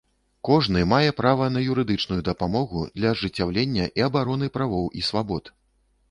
Кожны 0.47 0.79
мае 0.91 1.09
права 1.17 1.49
на 1.57 1.61
юрыдычную 1.73 2.17
дапамогу 2.29 2.81
для 2.99 3.11
ажыццяўлення 3.17 3.85
і 4.01 4.05
абароны 4.07 4.49
правоў 4.57 4.89
і 5.01 5.05
свабод. 5.09 5.53